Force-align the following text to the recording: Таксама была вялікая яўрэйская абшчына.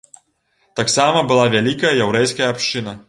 Таксама 0.79 1.19
была 1.33 1.43
вялікая 1.57 1.93
яўрэйская 2.07 2.47
абшчына. 2.55 2.97